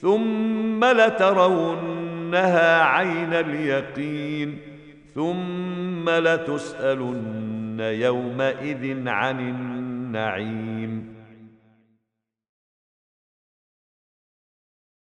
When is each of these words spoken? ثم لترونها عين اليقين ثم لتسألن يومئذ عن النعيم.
ثم 0.00 0.84
لترونها 0.84 2.82
عين 2.82 3.32
اليقين 3.32 4.58
ثم 5.14 6.10
لتسألن 6.10 7.80
يومئذ 7.80 9.08
عن 9.08 9.40
النعيم. 9.40 11.19